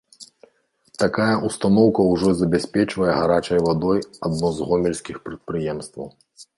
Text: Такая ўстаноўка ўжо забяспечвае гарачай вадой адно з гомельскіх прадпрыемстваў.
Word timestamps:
Такая 1.03 1.35
ўстаноўка 1.47 2.01
ўжо 2.13 2.29
забяспечвае 2.41 3.13
гарачай 3.19 3.59
вадой 3.69 4.05
адно 4.25 4.47
з 4.59 4.71
гомельскіх 4.73 5.15
прадпрыемстваў. 5.31 6.07